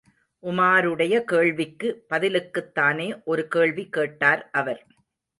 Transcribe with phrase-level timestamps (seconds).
[0.43, 4.81] உமாருடைய கேள்விக்கு பதிலுக்குத் தானே ஒரு கேள்வி கேட்டார் அவர்.